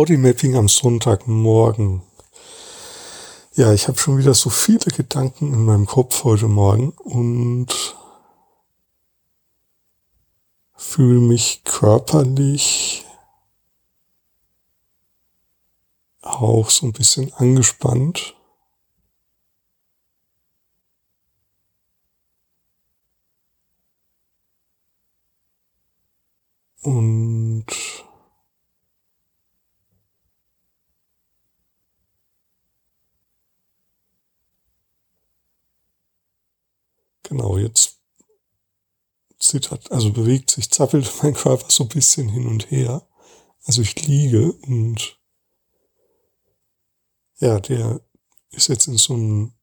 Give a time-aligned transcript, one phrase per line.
[0.00, 2.00] Bodymapping am Sonntagmorgen.
[3.52, 7.68] Ja, ich habe schon wieder so viele Gedanken in meinem Kopf heute Morgen und
[10.74, 13.04] fühle mich körperlich
[16.22, 18.34] auch so ein bisschen angespannt.
[26.80, 27.49] Und
[37.30, 38.00] genau, jetzt
[39.38, 43.08] zittert, also bewegt sich, zappelt mein Körper so ein bisschen hin und her.
[43.64, 45.18] Also ich liege und
[47.38, 48.04] ja, der
[48.50, 49.54] ist jetzt in so einem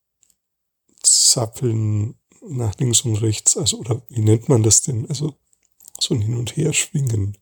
[1.03, 5.07] Zappeln nach links und rechts, also oder wie nennt man das denn?
[5.09, 5.35] Also
[5.99, 7.38] so ein Hin und Her schwingen.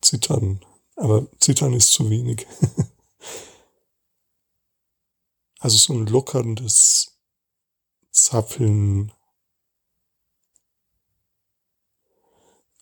[0.00, 0.64] Zittern.
[0.96, 2.46] Aber Zittern ist zu wenig.
[5.58, 7.19] also so ein lockerndes
[8.10, 9.12] Zappeln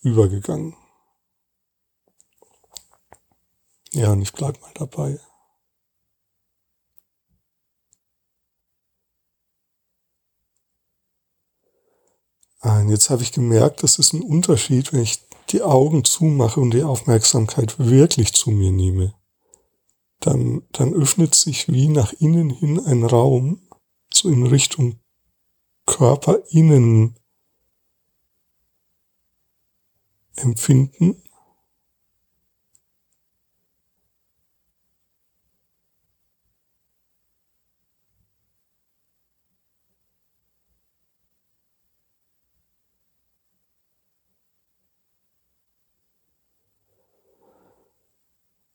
[0.02, 0.76] übergegangen.
[3.92, 5.18] Ja, und ich bleib mal dabei.
[12.60, 15.20] Und jetzt habe ich gemerkt, das ist ein Unterschied, wenn ich
[15.50, 19.14] die Augen zumache und die Aufmerksamkeit wirklich zu mir nehme.
[20.20, 23.60] Dann, dann öffnet sich wie nach innen hin ein Raum,
[24.12, 24.98] so in Richtung
[25.89, 27.17] Körperinnen
[30.36, 31.22] empfinden.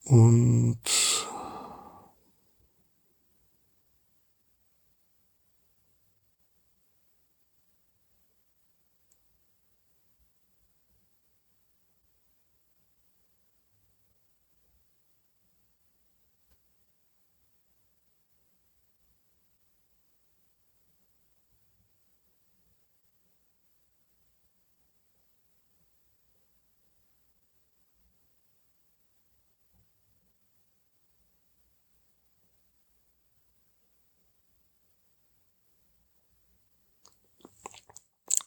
[0.06, 0.82] Und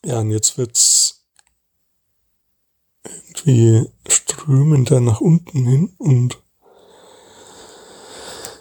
[0.07, 1.25] Ja, und jetzt wird's
[3.03, 6.41] irgendwie strömender nach unten hin und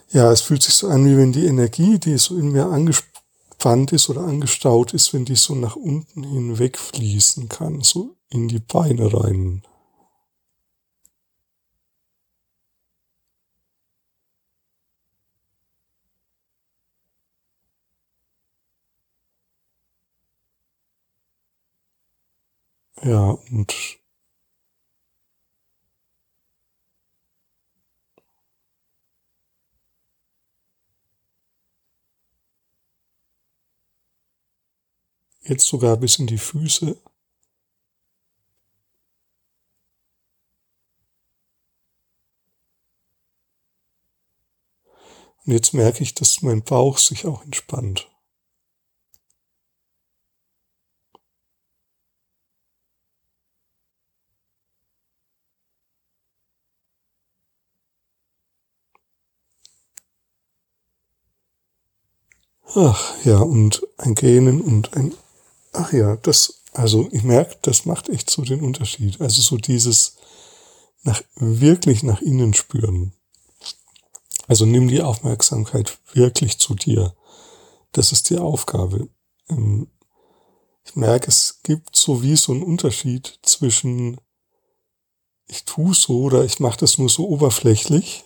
[0.10, 3.92] ja, es fühlt sich so an, wie wenn die Energie, die so in mir angespannt
[3.92, 8.58] ist oder angestaut ist, wenn die so nach unten hin wegfließen kann, so in die
[8.58, 9.62] Beine rein.
[23.04, 23.74] Ja, und
[35.44, 36.98] jetzt sogar bis in die Füße.
[45.46, 48.10] Und jetzt merke ich, dass mein Bauch sich auch entspannt.
[62.74, 65.14] Ach ja, und ein Gähnen und ein,
[65.72, 69.22] ach ja, das, also ich merke, das macht echt so den Unterschied.
[69.22, 70.18] Also so dieses
[71.04, 73.14] nach, wirklich nach innen spüren.
[74.48, 77.16] Also nimm die Aufmerksamkeit wirklich zu dir.
[77.92, 79.10] Das ist die Aufgabe.
[79.50, 79.88] Ähm,
[80.84, 84.20] ich merke, es gibt so wie so einen Unterschied zwischen
[85.48, 88.24] ich tue so oder ich mache das nur so oberflächlich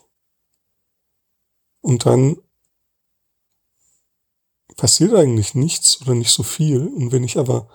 [1.82, 2.38] und dann
[4.80, 6.88] passiert eigentlich nichts oder nicht so viel.
[6.88, 7.68] Und wenn ich aber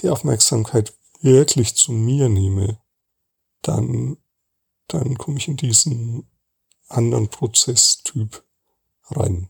[0.00, 2.78] die Aufmerksamkeit wirklich zu mir nehme,
[3.62, 4.18] dann,
[4.86, 6.28] dann komme ich in diesen
[6.88, 8.44] anderen Prozesstyp
[9.04, 9.48] rein.